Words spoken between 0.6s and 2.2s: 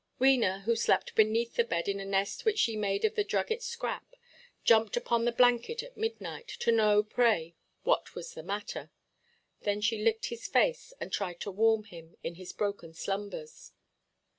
who slept beneath the bed in a